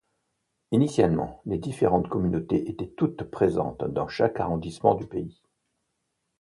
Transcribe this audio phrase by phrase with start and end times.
[0.71, 5.43] Initialement, les différentes communautés étaient toutes présentes dans chaque arrondissement du pays.